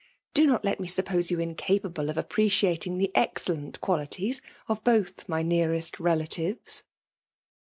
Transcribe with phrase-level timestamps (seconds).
[0.33, 5.43] Do not let me suppose yen incapable of iq)prec]ating the excellent qualities of both my
[5.43, 6.81] nearest relttkives."